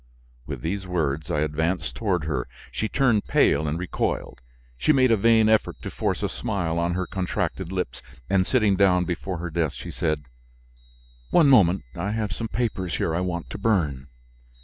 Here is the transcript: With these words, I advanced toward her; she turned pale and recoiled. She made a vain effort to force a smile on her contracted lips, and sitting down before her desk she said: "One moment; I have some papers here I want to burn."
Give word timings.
With 0.47 0.61
these 0.61 0.87
words, 0.87 1.29
I 1.29 1.41
advanced 1.41 1.93
toward 1.93 2.23
her; 2.23 2.47
she 2.71 2.89
turned 2.89 3.25
pale 3.27 3.67
and 3.67 3.77
recoiled. 3.77 4.39
She 4.79 4.91
made 4.91 5.11
a 5.11 5.15
vain 5.15 5.47
effort 5.47 5.79
to 5.83 5.91
force 5.91 6.23
a 6.23 6.29
smile 6.29 6.79
on 6.79 6.95
her 6.95 7.05
contracted 7.05 7.71
lips, 7.71 8.01
and 8.27 8.47
sitting 8.47 8.75
down 8.75 9.05
before 9.05 9.37
her 9.37 9.51
desk 9.51 9.77
she 9.77 9.91
said: 9.91 10.23
"One 11.29 11.49
moment; 11.49 11.83
I 11.95 12.13
have 12.13 12.31
some 12.31 12.47
papers 12.47 12.95
here 12.95 13.13
I 13.15 13.21
want 13.21 13.51
to 13.51 13.59
burn." 13.59 14.07